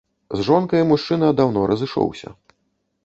[0.39, 2.29] З жонкай мужчына даўно разышоўся.